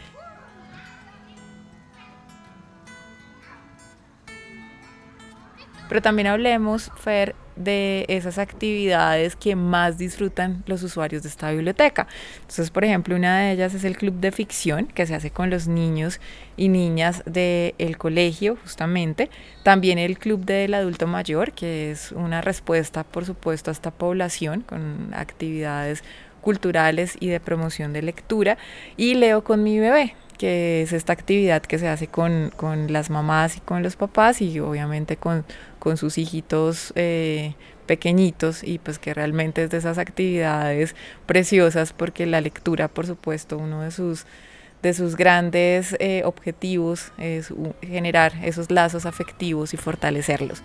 Pero 5.90 6.02
también 6.02 6.28
hablemos, 6.28 6.92
Fer, 6.96 7.36
de 7.60 8.06
esas 8.08 8.38
actividades 8.38 9.36
que 9.36 9.56
más 9.56 9.98
disfrutan 9.98 10.64
los 10.66 10.82
usuarios 10.82 11.24
de 11.24 11.30
esta 11.30 11.52
biblioteca. 11.52 12.08
Entonces, 12.42 12.72
por 12.72 12.86
ejemplo, 12.86 13.16
una 13.16 13.40
de 13.40 13.52
ellas 13.52 13.74
es 13.74 13.84
el 13.84 13.98
club 13.98 14.14
de 14.16 14.32
ficción 14.32 14.88
que 14.88 15.06
se 15.06 15.14
hace 15.14 15.30
con 15.30 15.50
los 15.50 15.68
niños 15.68 16.22
y 16.56 16.70
niñas 16.70 17.22
del 17.26 17.98
colegio, 17.98 18.58
justamente. 18.62 19.30
También 19.64 20.00
el 20.00 20.18
club 20.18 20.46
del 20.46 20.74
adulto 20.74 21.06
mayor, 21.06 21.52
que 21.52 21.92
es 21.92 22.14
una 22.14 22.42
respuesta, 22.42 23.04
por 23.04 23.26
supuesto, 23.26 23.70
a 23.70 23.74
esta 23.74 23.92
población 23.92 24.62
con 24.62 25.14
actividades 25.14 26.04
culturales 26.42 27.18
y 27.20 27.28
de 27.28 27.40
promoción 27.42 27.92
de 27.92 28.02
lectura. 28.02 28.58
Y 28.96 29.16
Leo 29.16 29.44
con 29.44 29.64
mi 29.64 29.80
bebé, 29.80 30.16
que 30.38 30.82
es 30.84 30.94
esta 30.94 31.12
actividad 31.12 31.62
que 31.62 31.78
se 31.78 31.90
hace 31.90 32.08
con, 32.08 32.52
con 32.56 32.94
las 32.94 33.10
mamás 33.10 33.58
y 33.58 33.60
con 33.60 33.84
los 33.84 33.98
papás 33.98 34.42
y 34.42 34.60
obviamente 34.62 35.18
con 35.18 35.44
con 35.80 35.98
sus 35.98 36.18
hijitos 36.18 36.94
eh, 36.96 37.56
pequeñitos 37.86 38.64
y 38.64 38.78
pues 38.78 39.00
que 39.00 39.14
realmente 39.14 39.64
es 39.64 39.70
de 39.70 39.78
esas 39.78 39.98
actividades 39.98 40.96
preciosas 41.26 41.94
porque 41.94 42.26
la 42.26 42.42
lectura, 42.42 42.88
por 42.88 43.08
supuesto, 43.08 43.58
uno 43.58 43.82
de 43.82 43.92
sus 43.92 44.26
de 44.82 44.94
sus 44.94 45.18
grandes 45.18 45.96
eh, 46.00 46.22
objetivos 46.24 47.12
es 47.18 47.54
generar 47.82 48.34
esos 48.44 48.72
lazos 48.72 49.06
afectivos 49.06 49.74
y 49.74 49.78
fortalecerlos. 49.78 50.64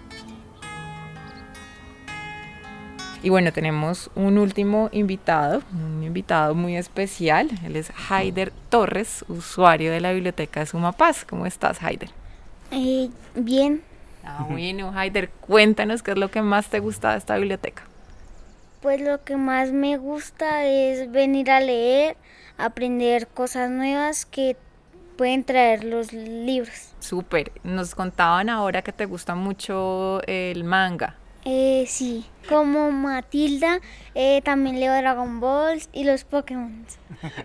Y 3.24 3.30
bueno, 3.30 3.52
tenemos 3.52 4.10
un 4.14 4.36
último 4.36 4.90
invitado, 4.92 5.62
un 5.72 6.02
invitado 6.04 6.54
muy 6.54 6.76
especial. 6.76 7.48
Él 7.64 7.74
es 7.74 7.90
Haider 8.10 8.52
Torres, 8.68 9.24
usuario 9.28 9.90
de 9.90 10.00
la 10.02 10.12
biblioteca 10.12 10.60
de 10.60 10.66
Sumapaz. 10.66 11.24
¿Cómo 11.24 11.46
estás, 11.46 11.82
Haider? 11.82 12.10
Eh, 12.70 13.08
bien, 13.34 13.80
Ah, 14.26 14.46
bueno, 14.48 14.92
Haider, 14.94 15.28
cuéntanos 15.28 16.02
qué 16.02 16.12
es 16.12 16.18
lo 16.18 16.30
que 16.30 16.42
más 16.42 16.68
te 16.68 16.78
gusta 16.80 17.12
de 17.12 17.18
esta 17.18 17.36
biblioteca. 17.36 17.82
Pues 18.80 19.00
lo 19.00 19.22
que 19.24 19.36
más 19.36 19.72
me 19.72 19.96
gusta 19.96 20.64
es 20.66 21.10
venir 21.10 21.50
a 21.50 21.60
leer, 21.60 22.16
aprender 22.58 23.28
cosas 23.28 23.70
nuevas 23.70 24.26
que 24.26 24.56
pueden 25.16 25.44
traer 25.44 25.84
los 25.84 26.12
libros. 26.12 26.94
Súper, 27.00 27.52
nos 27.62 27.94
contaban 27.94 28.48
ahora 28.48 28.82
que 28.82 28.92
te 28.92 29.06
gusta 29.06 29.34
mucho 29.34 30.20
el 30.26 30.64
manga. 30.64 31.16
Eh, 31.46 31.84
sí, 31.86 32.24
como 32.48 32.90
Matilda, 32.90 33.80
eh, 34.14 34.40
también 34.42 34.80
leo 34.80 34.94
Dragon 34.94 35.40
Balls 35.40 35.90
y 35.92 36.04
los 36.04 36.24
Pokémon. 36.24 36.86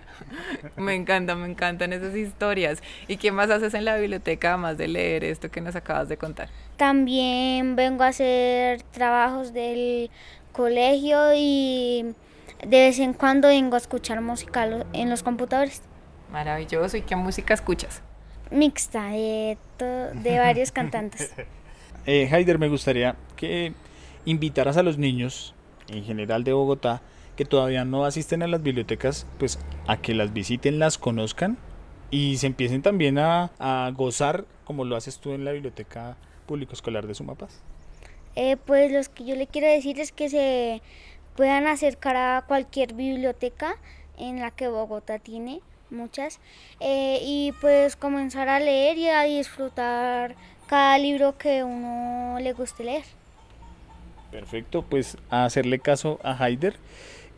me 0.77 0.95
encanta, 0.95 1.35
me 1.35 1.49
encantan 1.49 1.91
esas 1.91 2.15
historias. 2.15 2.81
¿Y 3.09 3.17
qué 3.17 3.31
más 3.33 3.49
haces 3.49 3.73
en 3.73 3.83
la 3.83 3.97
biblioteca 3.97 4.49
además 4.53 4.77
de 4.77 4.87
leer 4.87 5.25
esto 5.25 5.51
que 5.51 5.59
nos 5.59 5.75
acabas 5.75 6.07
de 6.07 6.15
contar? 6.15 6.49
También 6.77 7.75
vengo 7.75 8.03
a 8.03 8.07
hacer 8.07 8.83
trabajos 8.83 9.51
del 9.51 10.09
colegio 10.53 11.33
y 11.35 12.15
de 12.65 12.79
vez 12.79 12.99
en 12.99 13.13
cuando 13.13 13.49
vengo 13.49 13.75
a 13.75 13.79
escuchar 13.79 14.21
música 14.21 14.65
en 14.93 15.09
los 15.09 15.23
computadores. 15.23 15.81
Maravilloso. 16.31 16.95
¿Y 16.95 17.01
qué 17.01 17.17
música 17.17 17.53
escuchas? 17.53 18.01
Mixta, 18.49 19.09
de, 19.09 19.57
de 19.77 20.39
varios 20.39 20.71
cantantes. 20.73 21.33
Eh, 22.05 22.29
Haider, 22.31 22.59
me 22.59 22.69
gustaría 22.69 23.15
que 23.35 23.73
invitaras 24.29 24.77
a 24.77 24.83
los 24.83 24.97
niños, 24.97 25.53
en 25.87 26.03
general 26.03 26.43
de 26.43 26.53
Bogotá, 26.53 27.01
que 27.35 27.45
todavía 27.45 27.85
no 27.85 28.05
asisten 28.05 28.43
a 28.43 28.47
las 28.47 28.61
bibliotecas, 28.61 29.25
pues 29.37 29.59
a 29.87 29.97
que 29.97 30.13
las 30.13 30.33
visiten, 30.33 30.79
las 30.79 30.97
conozcan 30.97 31.57
y 32.11 32.37
se 32.37 32.47
empiecen 32.47 32.81
también 32.81 33.17
a, 33.17 33.51
a 33.59 33.91
gozar 33.95 34.45
como 34.65 34.85
lo 34.85 34.95
haces 34.95 35.17
tú 35.17 35.31
en 35.31 35.45
la 35.45 35.51
biblioteca 35.51 36.15
público 36.45 36.73
escolar 36.73 37.07
de 37.07 37.13
Sumapaz? 37.15 37.61
Eh, 38.35 38.57
pues 38.65 38.91
lo 38.91 39.13
que 39.13 39.25
yo 39.25 39.35
le 39.35 39.47
quiero 39.47 39.67
decir 39.67 39.99
es 39.99 40.11
que 40.11 40.29
se 40.29 40.81
puedan 41.35 41.67
acercar 41.67 42.15
a 42.15 42.43
cualquier 42.47 42.93
biblioteca 42.93 43.75
en 44.17 44.39
la 44.39 44.51
que 44.51 44.67
Bogotá 44.67 45.19
tiene 45.19 45.61
muchas 45.89 46.39
eh, 46.79 47.19
y 47.23 47.51
pues 47.61 47.95
comenzar 47.95 48.49
a 48.49 48.59
leer 48.59 48.97
y 48.97 49.07
a 49.09 49.23
disfrutar 49.23 50.35
cada 50.67 50.97
libro 50.97 51.37
que 51.37 51.63
uno 51.63 52.37
le 52.39 52.53
guste 52.53 52.83
leer. 52.83 53.18
Perfecto, 54.31 54.83
pues 54.83 55.17
a 55.29 55.45
hacerle 55.45 55.79
caso 55.79 56.19
a 56.23 56.37
Haider 56.37 56.75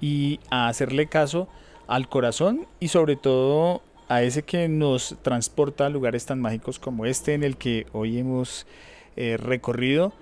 y 0.02 0.40
a 0.50 0.68
hacerle 0.68 1.08
caso 1.08 1.48
al 1.88 2.10
corazón 2.10 2.68
y 2.80 2.90
sobre 2.90 3.16
todo 3.16 3.82
a 4.10 4.24
ese 4.24 4.44
que 4.44 4.68
nos 4.68 5.16
transporta 5.22 5.86
a 5.86 5.90
lugares 5.90 6.26
tan 6.26 6.42
mágicos 6.42 6.80
como 6.80 7.06
este 7.06 7.34
en 7.34 7.44
el 7.44 7.56
que 7.56 7.88
hoy 7.94 8.18
hemos 8.18 8.68
eh, 9.16 9.38
recorrido. 9.38 10.14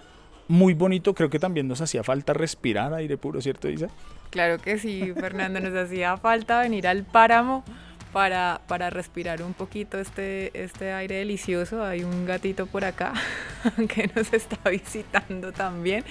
Muy 0.47 0.73
bonito, 0.73 1.13
creo 1.13 1.29
que 1.29 1.39
también 1.39 1.67
nos 1.67 1.82
hacía 1.82 2.03
falta 2.03 2.34
respirar 2.34 2.93
aire 2.93 3.17
puro, 3.17 3.41
¿cierto, 3.41 3.69
Isa? 3.69 3.88
Claro 4.29 4.60
que 4.60 4.77
sí, 4.77 5.12
Fernando, 5.13 5.60
nos 5.60 5.73
hacía 5.75 6.17
falta 6.17 6.62
venir 6.62 6.88
al 6.88 7.03
páramo 7.03 7.63
para, 8.12 8.62
para 8.67 8.89
respirar 8.89 9.41
un 9.41 9.54
poquito 9.54 10.00
este, 10.00 10.52
este 10.62 10.93
aire 10.93 11.15
delicioso. 11.15 11.84
Hay 11.84 12.04
un 12.04 12.26
gatito 12.26 12.65
por 12.65 12.86
acá 12.86 13.13
que 13.89 14.10
nos 14.15 14.34
está 14.34 14.69
visitando 14.69 15.52
también. 15.52 16.04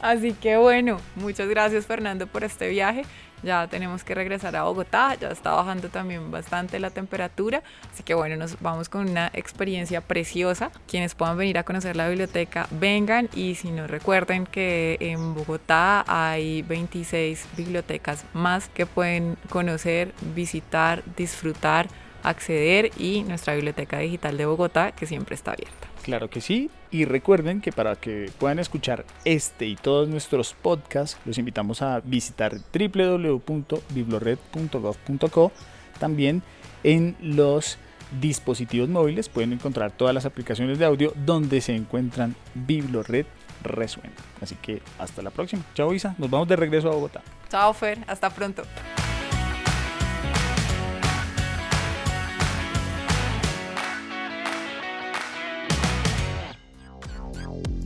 Así 0.00 0.32
que 0.32 0.56
bueno, 0.56 0.98
muchas 1.14 1.48
gracias 1.48 1.86
Fernando 1.86 2.26
por 2.26 2.44
este 2.44 2.68
viaje. 2.68 3.04
Ya 3.42 3.66
tenemos 3.68 4.02
que 4.04 4.14
regresar 4.14 4.56
a 4.56 4.64
Bogotá, 4.64 5.14
ya 5.14 5.28
está 5.28 5.52
bajando 5.52 5.88
también 5.88 6.30
bastante 6.30 6.78
la 6.78 6.90
temperatura. 6.90 7.62
Así 7.92 8.02
que 8.02 8.14
bueno, 8.14 8.36
nos 8.36 8.60
vamos 8.60 8.88
con 8.88 9.08
una 9.08 9.30
experiencia 9.34 10.00
preciosa. 10.00 10.70
Quienes 10.88 11.14
puedan 11.14 11.36
venir 11.36 11.58
a 11.58 11.62
conocer 11.62 11.96
la 11.96 12.08
biblioteca, 12.08 12.66
vengan 12.70 13.28
y 13.34 13.54
si 13.54 13.70
no 13.70 13.86
recuerden 13.86 14.46
que 14.46 14.96
en 15.00 15.34
Bogotá 15.34 16.04
hay 16.06 16.62
26 16.62 17.46
bibliotecas 17.56 18.24
más 18.32 18.68
que 18.68 18.86
pueden 18.86 19.36
conocer, 19.48 20.12
visitar, 20.34 21.02
disfrutar, 21.16 21.88
acceder 22.22 22.90
y 22.96 23.22
nuestra 23.22 23.54
biblioteca 23.54 23.98
digital 23.98 24.36
de 24.36 24.46
Bogotá 24.46 24.92
que 24.92 25.06
siempre 25.06 25.34
está 25.34 25.52
abierta. 25.52 25.95
Claro 26.06 26.30
que 26.30 26.40
sí. 26.40 26.70
Y 26.92 27.04
recuerden 27.04 27.60
que 27.60 27.72
para 27.72 27.96
que 27.96 28.30
puedan 28.38 28.60
escuchar 28.60 29.04
este 29.24 29.66
y 29.66 29.74
todos 29.74 30.08
nuestros 30.08 30.54
podcasts, 30.54 31.18
los 31.24 31.36
invitamos 31.36 31.82
a 31.82 31.98
visitar 31.98 32.52
www.biblored.gov.co. 32.72 35.52
También 35.98 36.44
en 36.84 37.16
los 37.20 37.78
dispositivos 38.20 38.88
móviles 38.88 39.28
pueden 39.28 39.52
encontrar 39.52 39.90
todas 39.90 40.14
las 40.14 40.26
aplicaciones 40.26 40.78
de 40.78 40.84
audio 40.84 41.12
donde 41.24 41.60
se 41.60 41.74
encuentran 41.74 42.36
Biblored 42.54 43.26
Resuena. 43.64 44.14
Así 44.40 44.54
que 44.54 44.82
hasta 45.00 45.22
la 45.22 45.30
próxima. 45.30 45.64
Chao 45.74 45.92
Isa, 45.92 46.14
nos 46.18 46.30
vamos 46.30 46.46
de 46.46 46.54
regreso 46.54 46.88
a 46.88 46.94
Bogotá. 46.94 47.20
Chao 47.50 47.74
Fer, 47.74 47.98
hasta 48.06 48.30
pronto. 48.30 48.62